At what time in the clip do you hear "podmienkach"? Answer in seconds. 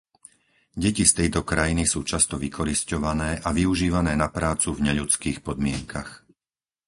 5.47-6.09